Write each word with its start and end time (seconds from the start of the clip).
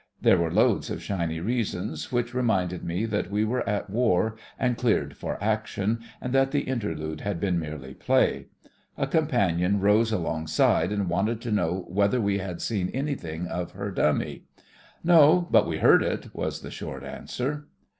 There 0.19 0.39
were 0.39 0.51
loads 0.51 0.89
of 0.89 0.99
shiny 1.03 1.39
reasons, 1.39 2.11
which 2.11 2.33
reminded 2.33 2.83
me 2.83 3.05
that 3.05 3.29
we 3.29 3.45
were 3.45 3.61
at 3.69 3.87
war 3.87 4.35
and 4.57 4.75
cleared 4.75 5.15
for 5.15 5.37
action, 5.39 5.99
and 6.19 6.33
that 6.33 6.49
the 6.49 6.61
interlude 6.61 7.21
had 7.21 7.39
been 7.39 7.59
merely 7.59 7.93
play. 7.93 8.47
A 8.97 9.05
companion 9.05 9.79
rose 9.79 10.11
alongside 10.11 10.91
and 10.91 11.07
wanted 11.07 11.39
to 11.41 11.51
know 11.51 11.85
whether 11.87 12.19
we 12.19 12.39
had 12.39 12.61
seen 12.63 12.89
anything 12.89 13.45
of 13.45 13.73
her 13.73 13.91
dummy. 13.91 14.45
"No. 15.03 15.47
But 15.51 15.67
we 15.67 15.77
heard 15.77 16.01
it," 16.01 16.33
was 16.33 16.61
the 16.61 16.71
short 16.71 17.03
answer. 17.03 17.67